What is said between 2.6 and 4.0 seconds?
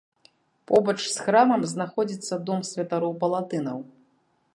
святароў-палатынаў.